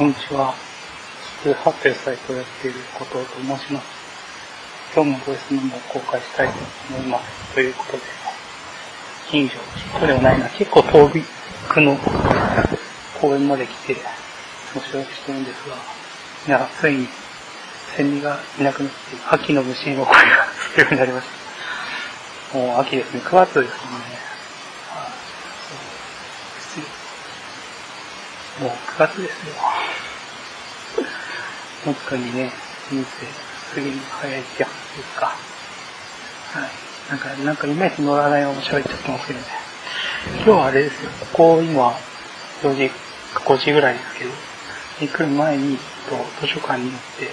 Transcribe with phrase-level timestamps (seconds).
[0.00, 0.54] こんにちは。
[1.42, 3.86] 通販というサイトをやっている後藤と申します。
[4.94, 6.54] 今日もボイスメモを公開したいと
[6.88, 7.54] 思います。
[7.54, 7.98] ということで、
[9.30, 9.58] 近所、
[9.92, 11.10] 近所ではないな、結構遠
[11.68, 11.98] くの
[13.20, 13.96] 公園まで来て、
[14.74, 17.06] お仕置きしてるんですが、いや、ついに、
[17.94, 18.96] セミがいなくなって、
[19.28, 21.26] 秋の虫の声がするようになりまし
[22.52, 22.56] た。
[22.56, 24.30] もう秋ですね、9月ですもんね。
[28.60, 29.54] もう9月ですよ。
[31.84, 32.50] 本当にね、
[32.90, 35.26] 人生、過ぎる早いって話ですか。
[35.26, 35.32] は
[36.66, 37.10] い。
[37.10, 39.46] なんか、なんかイメージ乗らないまま喋っちゃってますけどね。
[40.36, 41.96] 今日はあれですよ、ここ今、
[42.62, 42.90] 4時、
[43.34, 44.30] 5時ぐらいですけど、
[45.00, 45.82] に来る前に、と
[46.40, 47.30] 図書館に行って、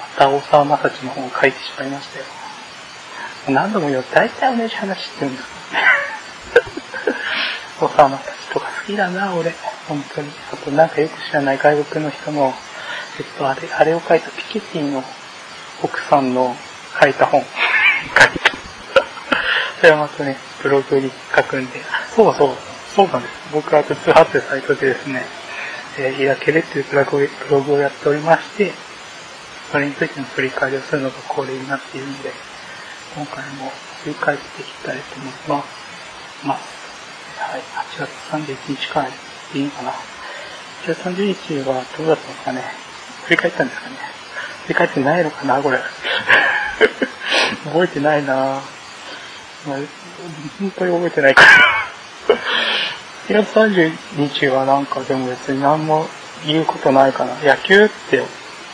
[0.00, 2.24] また大沢正知の本を書いてしまいましたよ。
[3.48, 5.48] 何度も言う、大体同じ話してるんです
[7.80, 9.54] 大沢正知とか好きだな、俺。
[9.88, 10.32] 本当に。
[10.52, 12.54] あと、なんかよく知らない外国の人の、
[13.18, 15.02] えっと、あれ、あれを書いたピケティの
[15.82, 16.56] 奥さんの
[17.00, 17.42] 書いた本。
[17.42, 18.52] 書いた。
[19.80, 21.80] それはまたね、ブログに書くんで。
[22.16, 22.56] そうそう、
[22.94, 23.34] そうなんです。
[23.52, 25.24] 僕は通発というサイトでですね、
[25.98, 28.72] えー、開けるっていうブログブログをやっておりまして、
[29.70, 32.30] それについての振り返りをするのが恒例になっているので、
[33.14, 33.70] 今回も
[34.04, 36.46] 振り返っていきたいと思います。
[36.46, 36.58] まあ、
[37.42, 39.12] はい、8月31日からい
[39.54, 39.90] いのかな。
[39.90, 42.91] 8月30日はどうだったのかね。
[43.32, 43.96] 振り返ったんですかね。
[44.64, 45.78] 振り返ってないのかな、これ。
[47.64, 49.78] 覚えてないなまあ、
[50.58, 51.48] 本当に覚えてないから。
[53.28, 56.08] 4月30日はなんかでも別に何も
[56.44, 57.34] 言うことないかな。
[57.42, 58.22] 野球って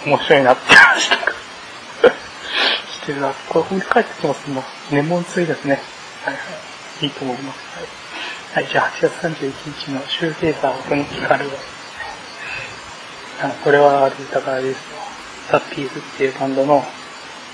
[0.05, 1.33] 面白いなって話とか
[2.91, 3.33] してるな。
[3.48, 4.65] これ振り返ってきますもん。
[4.91, 5.81] ネモンツイですね。
[6.25, 6.41] はいは
[7.00, 7.05] い。
[7.05, 7.59] いいと思います。
[7.77, 8.65] はい。
[8.65, 11.50] はい、じゃあ8月31日のシューフェーザーをに聞かれる。
[13.41, 14.98] あこれはあれだからですよ。
[15.53, 16.83] ザ・ピーズっていうバンドの、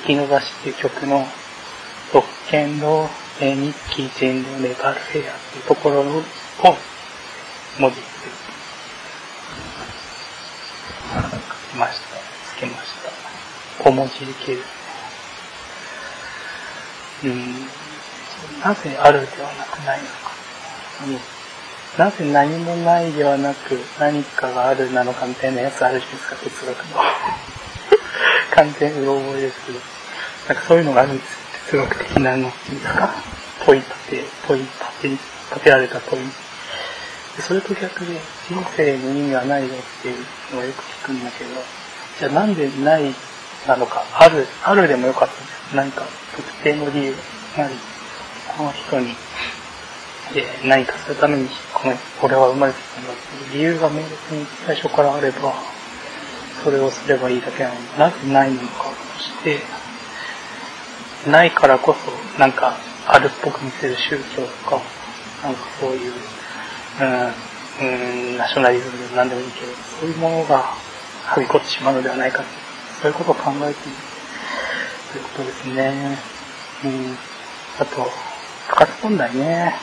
[0.07, 1.27] 木の橋っていう曲の、
[2.11, 6.05] 特権の、えー、日記人のネバルフェアっていうところを、
[7.79, 8.03] 文字で
[11.13, 11.21] 書
[11.71, 12.17] きました。
[12.57, 13.85] つけました。
[13.85, 14.15] 小文字
[14.47, 14.65] 系です
[17.25, 17.31] ね。
[17.31, 18.61] うん。
[18.63, 20.33] なぜあるではなくないのか。
[21.07, 21.44] うん
[21.99, 27.01] なぜ何もないではなく何かがあるなのかみたいなやつあるじゃないですか、哲学の。
[28.57, 29.79] 完全うろ覚えですけど。
[30.49, 31.25] なんかそういうのがあるんで
[31.69, 31.83] すよ。
[31.87, 33.15] 哲学的なのっていうか。
[33.65, 36.23] 問い立て、問い立て、立てられた問い。
[37.37, 40.17] でそれと逆で人生の意味はないよっていう
[40.55, 41.51] のをよく聞くんだけど、
[42.19, 43.15] じゃあなんでない
[43.67, 45.77] なのか、ある、あるでもよかったです。
[45.77, 46.03] 何か
[46.37, 47.17] 特定の理由
[47.57, 47.75] なり、
[48.57, 49.17] この人に
[50.33, 55.55] で、何かするために、この、俺は生まれてきたんだっていう理由が明確に最初からあれば、
[56.63, 59.61] それをすればいいだけなのになぜないのかとして、
[61.31, 62.77] ないからこそ、なんか、
[63.07, 64.81] あるっぽく見せる宗教とか、
[65.43, 66.13] なんかそういう、
[67.01, 70.65] うん、うん、ナショナリズムでも何でもいいけど、そういうものが、
[71.25, 72.45] はびこってしまうのではないかと
[73.01, 73.99] そういうことを考えている
[75.13, 76.17] ということですね。
[76.85, 77.17] うん、
[77.79, 78.03] あと、
[78.69, 79.75] 部活問題ね。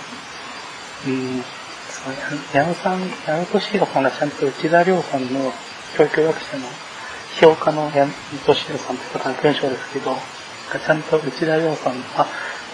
[1.07, 2.13] うん、そう
[2.53, 5.51] 矢野さん、矢野俊弘さんがちゃんと内田亮さんの
[5.97, 6.67] 教育学者の
[7.39, 8.11] 評価の矢野
[8.45, 12.27] 俊弘さんという方の文章ですけど、ちゃんと内田亮さんの、あ、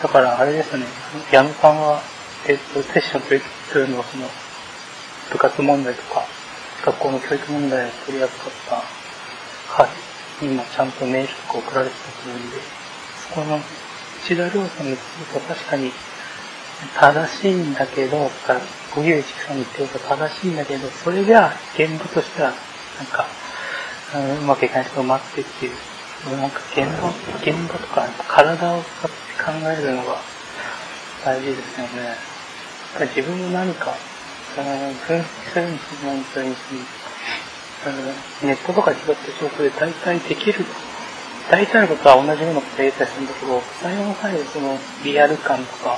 [0.04, 0.86] だからあれですね、
[1.32, 2.02] 矢野さんは、
[2.48, 3.22] えっと、セッション
[3.72, 4.28] というのはその、
[5.32, 6.26] 部活問題とか、
[6.86, 8.84] 学校の教育問題を取り扱った
[9.84, 9.90] 会
[10.42, 12.58] にもちゃんとメールとか送られてたと思うんで、
[13.30, 13.60] そこの
[14.24, 15.92] 内田亮さんのことは確かに
[17.00, 18.30] 正しいんだけど、
[18.94, 22.54] 小木内さんに言ってること正しいんだけど、それじゃ現場としては、
[22.98, 23.26] なんか、
[24.16, 27.10] うん、うまくいかない人が待ってっていう、なんか現場、
[27.42, 30.22] 現場とか体を使って考えるのが
[31.26, 32.16] 大事ですよね。
[33.16, 33.94] 自分の何か、
[34.56, 36.60] 分析するにしろ何するにし
[38.42, 40.66] ろ、ネットとかで拾った情報で大体できる。
[41.50, 45.98] 大体のことは同じようなこと言えたりするんだけど、最後の最後そのリアル感とか、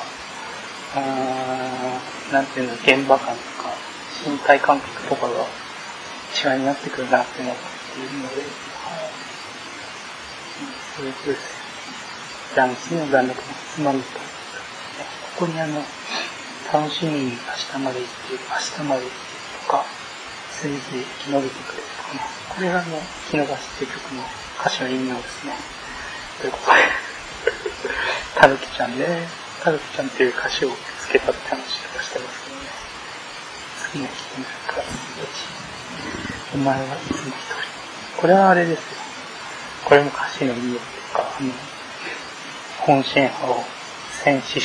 [0.95, 3.69] うー、なんていうの、現場感とか、
[4.25, 8.45] 身体感覚とかが違いになってくるなって思っているので、はい。
[10.95, 11.59] そういうことです。
[12.55, 13.43] じゃあ、次の段落の
[13.75, 15.83] つまみと、ここにあの、
[16.73, 17.37] 楽しみに明
[17.73, 19.29] 日まで行って、明日まで行って
[19.65, 19.85] とか、
[20.51, 20.81] せいぜい
[21.25, 22.21] 生き延びてくれるとかね。
[22.49, 24.23] これがあの、木の橋っていう曲の
[24.59, 25.53] 歌詞の意味なんですね。
[26.41, 26.77] ということで、
[28.35, 29.05] たぬきちゃんね。
[29.05, 29.38] た
[29.71, 32.61] ぬきちゃんっていう歌詞をつけたって話とかしてますけどね。
[33.91, 34.81] 次の聞いてみるか。
[36.53, 38.21] お前はいつも一人。
[38.21, 38.85] これはあれですよ。
[39.85, 40.79] これも歌詞の意味っていう
[41.13, 41.51] か、あの、
[42.79, 43.63] 本心派を
[44.23, 44.59] 戦士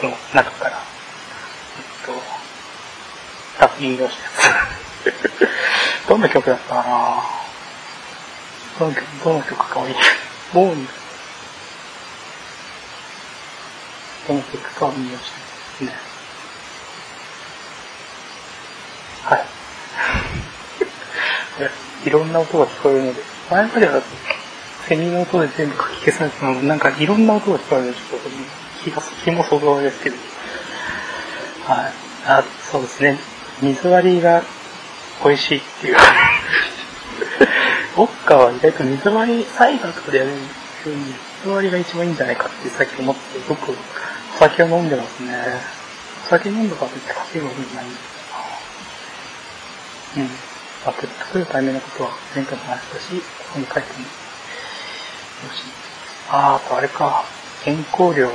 [0.00, 2.12] 種の中から、えっと、
[3.58, 5.14] 多分引用したや
[6.06, 6.08] つ。
[6.08, 7.22] どんな曲だったかな
[8.78, 9.94] どの曲、どの曲かはいい。
[10.54, 10.88] ボーン
[14.28, 15.92] どの曲かを引用してますね。
[19.24, 19.44] はい。
[22.06, 24.02] いろんな音が聞こえるので、前までは
[24.86, 28.28] セミの音で全部書き消されてたので、なんかいろんな音が聞こえるので、ちょっと
[28.84, 30.16] 気が、気も想像ですけど。
[31.66, 31.92] はい。
[32.26, 33.18] あ、そうですね。
[33.60, 34.42] 水割りが
[35.24, 35.96] 美味しいっていう。
[37.96, 40.30] ウォッカは意外と水割り、サイダーとかでやる
[40.84, 43.76] 風に水割りが一番いいんじゃないかって最近思って、僕、
[44.38, 45.34] 酒を飲んでますね。
[46.26, 48.02] お酒飲んだからって稼ぐわけじゃないんです
[50.14, 50.24] けど。
[50.24, 50.30] うん。
[50.30, 50.34] ま
[50.86, 54.06] あ、ぶっ作るためのことは前回も話したし、ここに書いてもよ
[55.52, 55.64] し。
[56.30, 57.24] あー、あとあれか、
[57.64, 58.30] 健康料。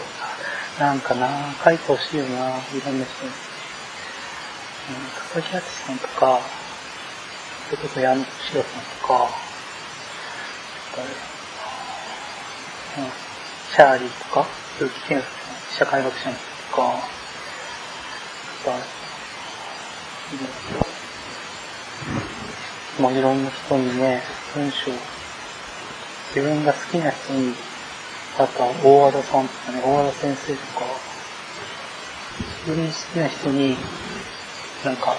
[0.80, 1.30] なんかな、
[1.64, 3.32] 書いてほしいよな、いろんな人に。
[4.90, 4.96] うん、
[5.32, 6.42] 佐々木敦さんとか、
[7.70, 9.30] それこそ矢野志郎さんとか、
[12.98, 13.04] うん、
[13.74, 14.46] シャーリーとか、
[14.78, 15.43] 鈴木健介、
[15.78, 17.00] 社会学者の人とか、
[23.00, 24.22] もういろんな人にね、
[24.54, 24.92] 文章、
[26.36, 27.56] 自分が好きな人に、
[28.38, 30.86] あとは大和田さんとかね、大和田先生とか、
[32.68, 33.76] 自分に好きな人に、
[34.86, 35.18] なんか、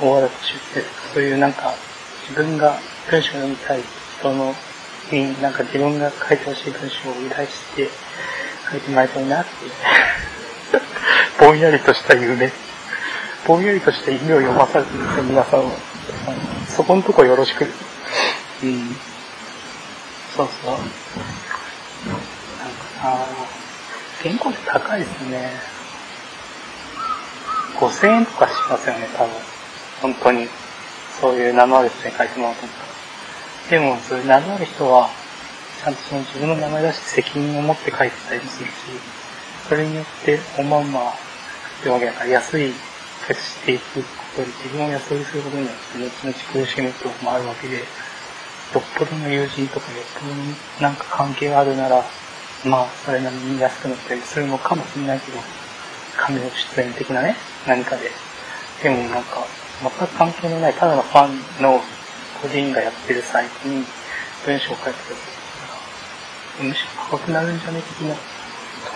[0.00, 1.74] 大和田敏夫先生そういうなんか、
[2.22, 2.78] 自分が
[3.10, 3.82] 文章を読みたい
[4.18, 4.54] 人の
[5.12, 7.90] に、なんか自分が書いてほしい文章を依頼して
[8.70, 9.72] 書いてもらいたいなっていう、
[11.40, 12.52] ぼんやりとした夢、
[13.46, 15.70] ぼんやりとした夢を読まされてるんですよ、皆さんは。
[16.68, 17.64] そこのとこよろしく。
[17.64, 18.96] うん。
[20.36, 20.72] そうそう。
[20.72, 20.88] なんか
[23.02, 23.26] な
[24.22, 25.52] 原稿って高いですね。
[27.76, 29.32] 5000円とかしますよね、多分。
[30.02, 30.48] 本当に。
[31.20, 32.66] そういう名のある人に書いてもらうと。
[33.70, 35.10] でも、そういう名のある人は、
[35.82, 38.72] ちゃんとその自分の名前出して責任を持って書いてたりもするし、
[39.68, 41.12] それによっておまんまっ
[41.82, 42.72] てわけだから安い
[43.26, 47.82] くしていくことで自分を安売りすることによって後々苦しむこともあるわけで、よ
[48.80, 50.42] っぽどの友人とかよっぽどの
[50.80, 52.04] なんか関係があるなら、
[52.64, 55.38] まあ、それなりに安くなったりするのかもしれないけど、
[56.16, 57.36] 紙の出演的なね、
[57.66, 58.10] 何かで。
[58.82, 59.46] でもなんか、
[59.80, 61.80] 全く関係のない、ただのファンの
[62.42, 63.84] 個人がやってるサイトに
[64.44, 65.37] 文章を書いてくれた
[66.60, 68.20] むしろ高くなるんじゃね的なと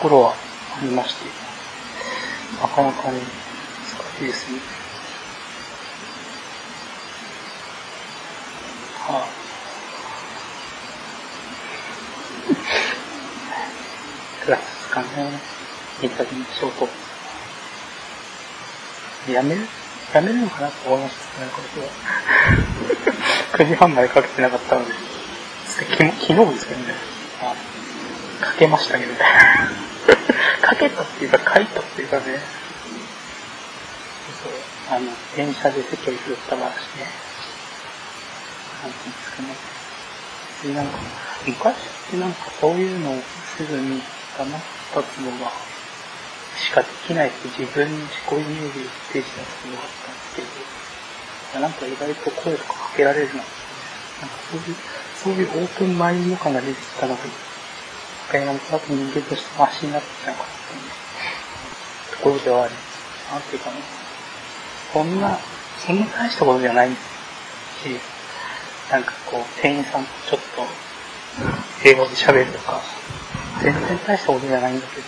[0.03, 0.37] ころはあ
[0.83, 1.27] りまして、
[2.61, 3.19] なかなかね、
[4.21, 4.59] いいですね。
[8.99, 9.27] はあ。
[14.45, 15.07] 9月ですかね。
[16.03, 16.71] インタビューショー
[19.27, 19.33] ト。
[19.33, 19.61] やめる？
[20.13, 21.93] やめるのかなと思いましたね、これは。
[23.53, 24.93] 9時半までかけてなかったので。
[25.69, 27.12] 昨日ですけどね。
[27.51, 29.19] かけましたけどね。
[30.63, 32.63] かけたっていうか書いたっていうかね。
[34.91, 35.07] あの、
[35.37, 36.73] 電車で席を譲った話ね。
[38.83, 39.57] なんていうんですかね。
[40.63, 40.99] で、なんか、
[41.47, 41.79] 昔っ
[42.11, 43.23] てなんかそういうのを
[43.57, 44.03] せずに
[44.37, 44.61] 黙っ
[44.95, 45.51] たつのが、
[46.57, 50.43] しかできないって自分に自己イメージを提示したつもがあったんですけ
[51.55, 53.62] ど、なんか意外と声とかかけられるなって、
[54.29, 54.77] そういう、
[55.23, 57.21] そういうオープンマインド感が出てきたのが、
[58.31, 60.79] 他山さんと人間としてマシになってきたのかってい
[62.15, 62.75] うところではあり、
[63.31, 63.77] なんていうかね、
[64.93, 65.39] そんな、
[65.87, 66.95] そんな大したことじゃないし、
[68.91, 70.63] なんかこう、店員さんとちょっと、
[71.85, 72.81] 英語で喋るとか、
[73.63, 75.03] 全然大したことじゃないんだけど、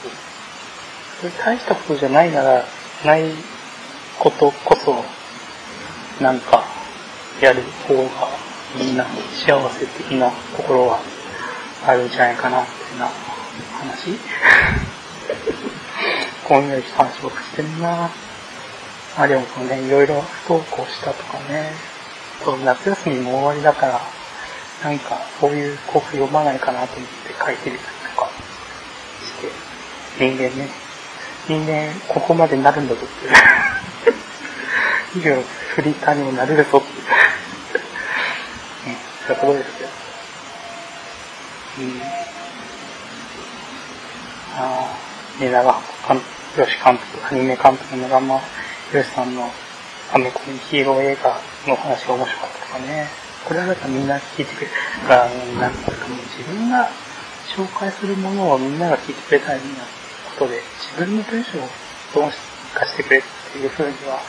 [1.21, 2.65] それ大したことじゃないなら、
[3.05, 3.31] ない
[4.19, 5.05] ことこそ、
[6.23, 6.65] なんか、
[7.41, 11.01] やる方がいいな、幸せ的なところは
[11.87, 13.09] あるんじゃないかな、ってな
[13.79, 14.19] 話。
[16.45, 18.11] こんな話をしてんな
[19.17, 21.73] あ、でもね、いろいろ不登校したとかね、
[22.45, 24.01] そう夏休みも終わりだから、
[24.83, 28.29] なんかそういう古譜読まないかなと思って書いてみたりとか。
[29.25, 29.49] して、
[30.19, 30.69] 人間ね、
[31.47, 33.35] 人間ここまでなるんだぞっていう。
[35.17, 35.43] 以上、
[35.75, 36.83] フリーターにもなれるぞ
[39.53, 39.61] よ。
[41.79, 42.01] うん。
[44.57, 44.97] ああ、
[45.39, 45.75] 蜷川
[46.09, 46.21] 監
[46.57, 48.41] 督、吉監督、アニメ監督のガンマ
[48.93, 49.51] ヨシさんの
[50.13, 53.09] アメコミヒーロー映画の話が面白かったとかね。
[53.45, 54.73] これはだからみんな聞いてくれる
[55.07, 55.29] から、
[55.61, 56.89] なんかもう自分が
[57.57, 59.85] 紹介するものをみんなが聞いてくれたらいいな
[60.39, 61.69] ことで、自分の文章を
[62.15, 62.31] どう
[62.75, 63.23] かしてくれっ
[63.53, 64.21] ていうふうには、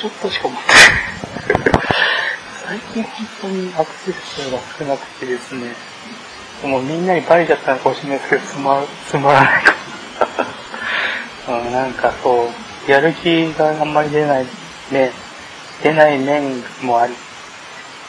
[0.00, 1.23] ちょっとしか思ってない。
[2.66, 5.74] 最近本当にアクセス数が少なくてですね、
[6.66, 9.74] もうみんなにバレちゃったのかもしれないですけど、つま、 つまらないか。
[11.46, 12.50] うん、なんかそ
[12.88, 14.46] う、やる気があんまり出ない
[14.90, 15.12] ね、
[15.82, 17.12] 出ない面もあり、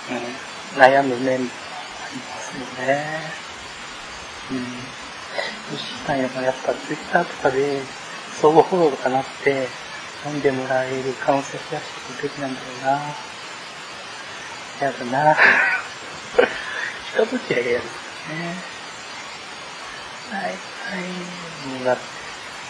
[0.09, 1.49] うん、悩む面も
[2.01, 3.05] ありますよね。
[4.51, 4.63] うん。
[4.63, 4.71] ど
[5.75, 7.81] うしたんややっぱツイッターとかで
[8.39, 9.67] 相互フォローとかなって、
[10.25, 13.34] 飲んでもらえる可能性増やしていくべきなんだろうな。
[14.81, 15.35] やだな。
[17.13, 17.85] 人とちやりやる。
[17.85, 18.55] ね。
[20.31, 20.49] はい、は
[21.81, 21.85] い。
[21.85, 22.01] だって、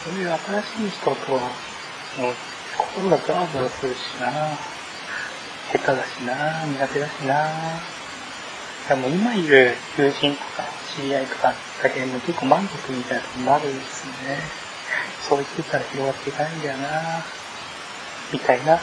[0.04, 2.34] そういう新しい人とは、もう、
[2.78, 4.30] 心がザワザワするしな。
[5.72, 6.66] 下手だしな。
[6.66, 7.50] 苦手だしな。
[8.88, 10.64] でも今いる友人とか
[10.96, 13.80] 知り合いとかだけでも結構満足みたいなとこもあるん。
[13.80, 14.38] ですね。
[15.28, 16.62] そう言ってたら広がっていかないん。
[16.62, 17.26] だよな。
[18.32, 18.80] みたいな。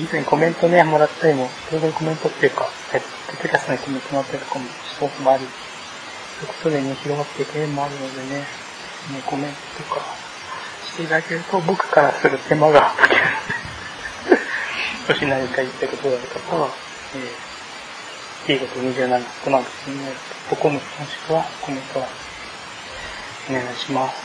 [0.00, 5.50] 以前コメントね、もらったりも、当然コメントっていうか、えっと、ポッドキャストにコメントもらったりとかもしたこともあり、そ
[6.42, 8.46] ういうことでね、広がっていく面もあるのでね、ね、
[9.24, 10.00] コメントとか
[10.84, 12.92] していただけると、僕からする手間が
[15.08, 16.68] もし何か言ったことがある方は、
[18.48, 20.16] えー、T こと27となんか気になる
[20.50, 20.84] と、このもし
[21.28, 22.08] くはコメントは
[23.48, 24.16] お願いします。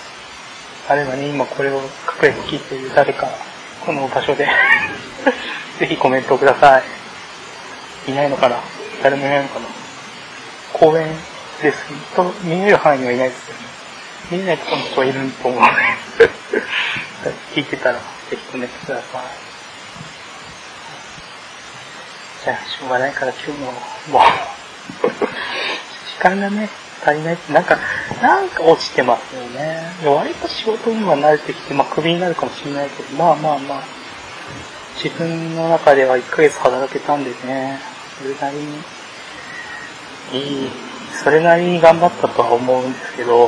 [0.90, 1.82] あればね、今これを隠
[2.24, 3.30] れて聞いている誰か、
[3.86, 4.48] この場所で
[5.82, 8.12] ぜひコメントください。
[8.12, 8.58] いないのかな？
[9.02, 9.66] 誰もいないのかな？
[10.74, 11.08] 公園
[11.60, 13.62] ですと、見える範囲にはいないですよね。
[14.30, 15.72] 見えないところの人はいると思うので
[17.56, 19.06] 聞いてたら、ぜひコメントください。
[22.44, 24.22] じゃあ、しょうがないから今日も、もう
[25.10, 26.70] 時間がね、
[27.04, 27.80] 足りないって、なんか、
[28.22, 29.82] なんか落ちてますよね。
[30.06, 33.84] 割と仕事には慣れてきて、まあ、クビになるかもしれないけど、まあまあまあ、
[34.96, 37.80] 自分の中では1ヶ月働けたんでね、
[38.18, 38.78] それなりに、
[40.34, 40.70] いい、
[41.24, 43.48] それなりに頑張ったとは思うんですけど、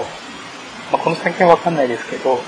[0.92, 2.40] まあ、この先はわかんないですけど、っ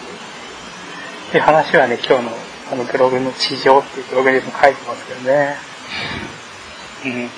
[1.31, 2.31] ていう話はね、今日の
[2.71, 5.55] あのブログの地上っていうブログでも書いてますけどね。
[7.05, 7.29] うん。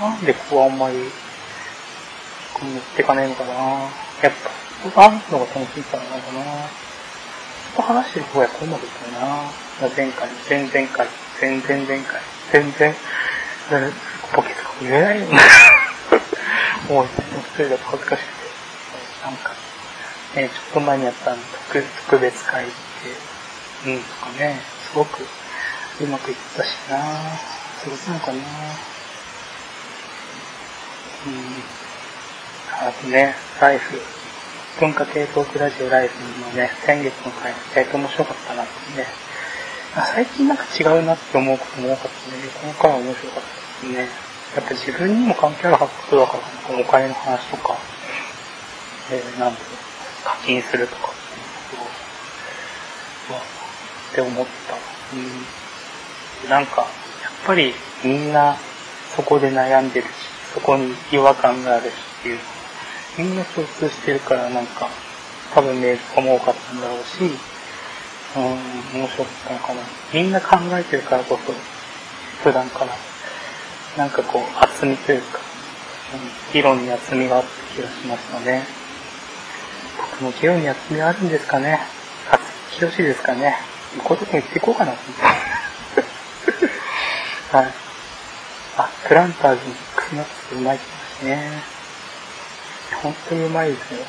[0.00, 0.96] なんでここはあんまり
[2.54, 6.40] こう持ってかねえのかなやっぱ、人が話すのが楽しいからなのかな
[7.72, 9.48] 人と話してる方がこうまくいったな
[9.96, 11.08] 前回、前々回、
[11.40, 12.20] 前々前回、
[12.52, 12.94] 全然、
[14.32, 15.32] ポケとか言えないよな
[16.88, 18.42] もう、一人だと恥ずかしくて。
[19.24, 19.50] なんか、
[20.36, 22.72] ね、ちょっと前にやった特特別会って、
[23.90, 24.60] うん、とかね、
[24.90, 26.98] すごくうまくいったしな
[27.82, 28.38] そういうことなのかな
[31.26, 32.88] うん。
[32.88, 34.00] あとね、ライフ、
[34.80, 39.06] 文化系トークラジオライフのね、先月の回、意外と面白かったなってね。
[39.94, 44.08] 最近なんか違うなって思うことも多かったので、この回は面白かったですね。
[44.56, 46.38] やっぱ自分にも関係あることだか
[46.72, 47.76] ら、お金の話とか、
[49.10, 51.86] えー、なんだろう、課金するとかっていうこ
[53.28, 54.74] とを、って思った。
[56.44, 56.50] うん。
[56.50, 56.90] なんか、やっ
[57.46, 58.56] ぱりみんな
[59.14, 60.10] そこで悩んでるし、
[60.54, 62.38] そこに違和感があるしっていう
[63.18, 64.88] みんな共通してるからなんか、
[65.54, 67.24] 多分メールとかも多かったんだろうし、
[68.36, 68.54] うん、
[69.00, 69.82] 面白かったのかな。
[70.14, 71.52] みんな考えてるからこそ、
[72.42, 72.96] 普段から、
[73.98, 75.40] なんかこう、厚みというか、
[76.14, 76.20] うん、
[76.54, 78.62] 議論に厚みがあった気がしますので、
[79.98, 81.80] 僕も議論に厚みあるんですかね。
[82.30, 83.56] 厚み広しですかね。
[84.02, 84.94] こういうとこ行っていこうかな、
[87.52, 87.70] はい。
[88.78, 91.71] あ、プランターズにクスナッツうまいってますね。
[93.02, 94.00] 本当にうまいですよ。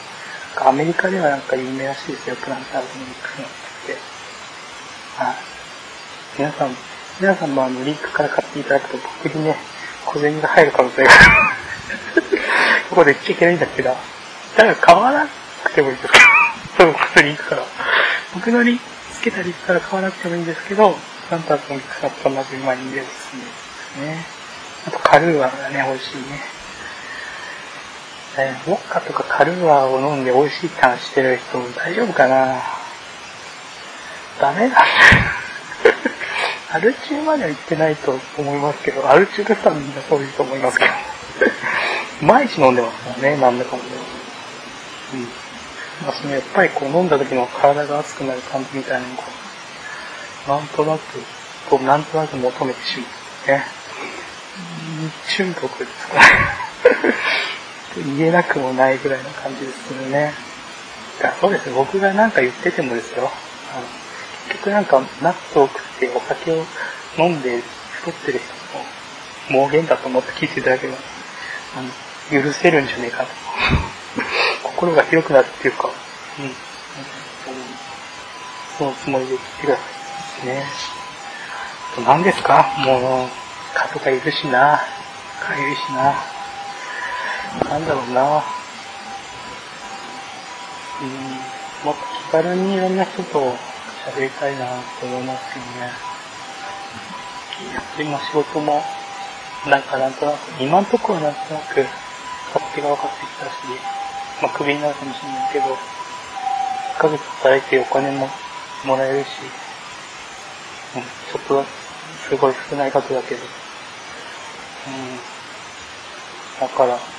[0.58, 3.98] アメリカではなんか有名らしいですよ、プランターズのミックスナッツって。
[5.24, 5.36] はい。
[6.38, 6.76] 皆さん、
[7.20, 9.56] 皆さんもあの、リンクから買っていただくと僕にね、
[10.06, 11.10] 小銭が入る可能性が
[12.90, 13.96] ここで言っちゃいけないんだけど、だ
[14.64, 15.28] から買わな
[15.64, 16.20] くてもいいですか？
[16.78, 17.64] そのリンクから。
[18.34, 18.84] 僕のリンク
[19.16, 23.48] つけたリンクから買わなくてもいいんですけど、プランターズのミックスナッツと同じうまいんでおすすめで
[23.96, 24.26] すね。
[24.88, 26.42] あと、カルーアがね、美味しいね。
[28.36, 32.60] えー、ウォッカとかカルーアを飲んで美味しいって話してる人大丈夫かな
[34.42, 34.78] ダメだ。
[36.74, 40.92] アル中までは行ってないと思いますけど、アル中でさみんなそういうと思いますけど。
[42.26, 43.90] 毎日飲んでますもんね、なんだかもね。
[45.14, 45.22] うん。
[46.04, 49.24] まあ、そのやっぱりこう飲んだ時の体が熱くなる感じみたいなのが、
[50.58, 51.02] なんとなく、
[51.70, 53.06] こう、なんとなく求めてしま
[53.54, 53.58] う。
[53.58, 53.68] ね。
[55.28, 56.14] 中毒ですか
[57.98, 60.34] 言えなくもないぐらいの感じですけどね。
[61.22, 63.30] だそうですね僕が何か言っててもですよ。
[63.76, 63.86] あの
[64.50, 66.66] 結局なんか、ナッツを食ってお酒を
[67.18, 67.62] 飲んで
[68.02, 71.00] 太ってる人の盲言だと思って聞いていただければ、
[72.44, 73.30] 許せるんじゃねえかと。
[74.64, 75.90] 心が広くなるっていうか、
[76.40, 76.56] うん。
[78.78, 79.82] そのつもりで聞いてくださ
[80.44, 80.48] い。
[80.48, 80.66] ね。
[82.06, 82.74] 何ですか？
[82.80, 83.30] もう、
[83.74, 84.82] 蚊とかいるしな。
[85.40, 86.16] かゆいしな。
[87.62, 88.44] なんだろうな。
[91.02, 91.10] うん、
[91.86, 93.56] もっと気軽にいろんな人と
[94.06, 94.66] 喋りたいな
[95.00, 96.14] と思いますけどね。
[97.74, 98.82] やっぱりまあ仕事も、
[99.68, 101.86] なんかなんとなく、今んとこはなんとなく、
[102.54, 103.52] 勝手が分かってきたし、
[104.42, 108.30] まあクビになるかもしれないけど、1ヶ月働いてお金も
[108.86, 109.28] もらえるし、
[110.96, 111.64] うん、ちょっと
[112.30, 113.42] すごい少ない額だけど、
[114.88, 117.13] うん、だから、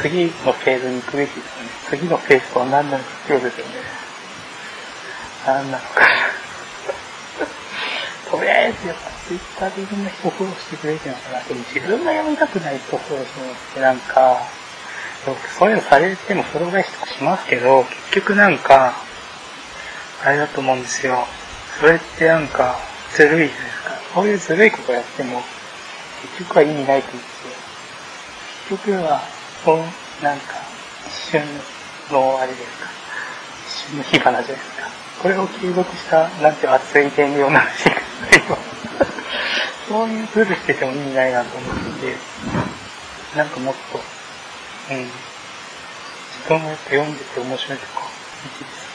[0.00, 1.68] 次のフェーズに行くべきですね。
[1.88, 3.72] 次のフェーズとは何なのかってことですよね。
[5.46, 5.84] 何なのか。
[8.30, 11.40] とりあえずやっぱツイッターでいろんな人フォローしてくれてるのかな。
[11.44, 14.38] でも自分が読みたくない人フォローするのってなんか、
[15.58, 18.94] そういうのされてもフォロー返しとかしますけど、結局なんか、
[20.24, 21.26] あれだと思うんですよ。
[21.80, 22.78] それってなんか、
[23.12, 23.90] ずるいじゃないですか。
[24.14, 25.42] こういうずるいことやっても、
[26.22, 28.76] 結局は意味ないと思うんですよ。
[28.76, 29.22] 結局は、
[29.64, 29.78] こう、
[30.24, 30.54] なんか、
[31.06, 31.42] 一瞬
[32.12, 32.88] のあれですか？
[33.66, 34.88] 一瞬の火花じゃないですか？
[35.22, 38.58] これを継続した、なんていう熱い電流を流していくという
[39.88, 42.16] そういうズルしてても意味ないなと思って、
[43.36, 44.00] なんかもっと、
[44.92, 45.10] うん、自
[46.48, 48.08] 分もやっぱ読んでて面白いとか、好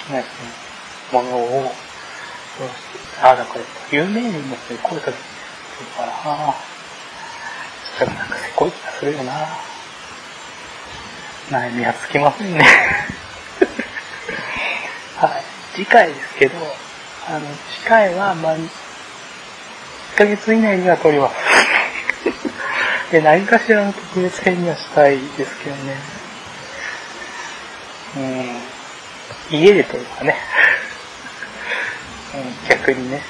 [0.07, 0.29] きな人
[1.21, 1.71] にものを、
[2.57, 2.73] そうし
[3.15, 3.61] てああ、だから
[3.91, 6.53] 有名人の人に声かけてるからな
[7.97, 9.33] そしたらなんかせこい気がするよな
[11.49, 12.63] 悩みはつきませんね
[15.17, 15.31] はい。
[15.75, 16.55] 次回ですけど、
[17.27, 17.41] あの、
[17.73, 18.69] 次回は、まあ、1
[20.15, 21.35] ヶ月以内には撮ります。
[23.11, 25.95] で、何かしらの特別編にはしたいですけどね。
[28.17, 28.61] うん。
[29.49, 30.35] 家で撮るかね。
[32.35, 33.21] うん逆にね。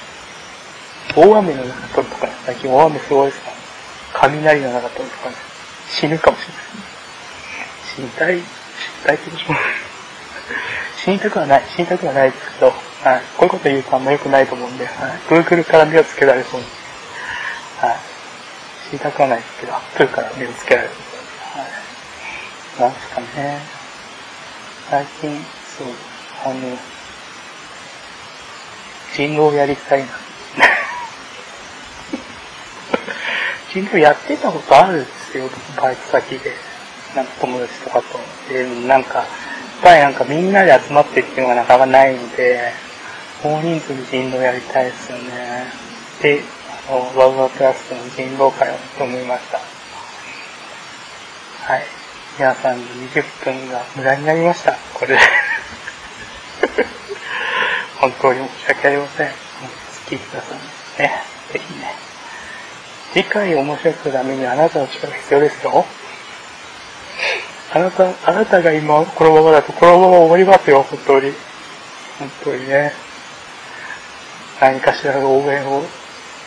[1.16, 3.56] 大雨の中撮るとかね、最近大雨すごいですから、
[4.14, 5.36] 雷の中撮るとかね、
[5.90, 6.99] 死ぬかもしれない。
[8.00, 8.46] 死にたい、死に
[9.06, 9.58] たい気も。
[11.04, 12.72] 死にたくはない、死にたくはないですけど、は
[13.18, 16.66] い、こういうこと言うとあんま良くないと思うんで、はい、Google から目をつけられそうに。
[17.80, 17.98] はい。
[18.90, 20.94] 死にたくはないですけど、Apple から目をつけられる。
[21.54, 21.68] は
[22.80, 22.82] い。
[22.82, 23.60] なんですかね。
[24.90, 25.46] 最近、
[25.78, 25.88] そう、
[26.46, 26.78] あの、
[29.14, 30.06] 人狼やりたいな。
[33.72, 36.69] 人狼やってたことあるんですよ、バイト先で。
[37.16, 38.06] なんか友達とかと。
[38.54, 39.28] で、なんか、やっ
[39.82, 42.74] ぱりなんかみんなで集まってっていうのがなかなかないんで、
[43.44, 45.68] 大人数で人狼やりたいですよね。
[46.22, 46.42] で、
[46.90, 49.58] あの、ワウワウクラスの人狼会をと思いました。
[49.58, 49.64] は
[51.78, 51.84] い。
[52.38, 54.78] 皆さんの20分が無駄になりました。
[54.94, 55.20] これで。
[58.00, 59.28] 本当に申し訳ありません。
[60.08, 60.48] 聞いてくださ
[60.98, 61.02] い。
[61.02, 61.24] ね。
[61.54, 61.94] ぜひね。
[63.14, 65.86] 次回面白くためにあなたの力が必要ですよ。
[67.72, 71.32] あなた、あなたが今このままだとこのまま終わりますよ、本当に。
[72.18, 72.94] 本当にね。
[74.60, 75.84] 何かしらの応援を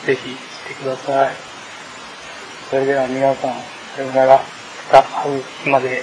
[0.04, 0.36] ぜひし
[0.68, 1.34] てください。
[2.70, 3.54] それでは皆さん、
[3.96, 4.40] さようなら。
[4.92, 6.02] また会う日まで。